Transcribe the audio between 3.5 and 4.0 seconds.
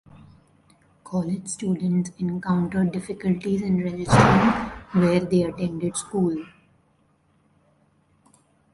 in